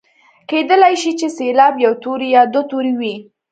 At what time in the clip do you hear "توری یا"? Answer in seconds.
2.03-2.43